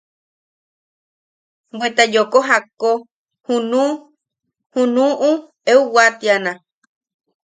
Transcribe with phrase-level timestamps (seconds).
[1.77, 2.89] “Bwe yooko jakko
[3.45, 3.81] junu...
[4.73, 5.29] junuʼu
[5.71, 6.51] eu waatiana”.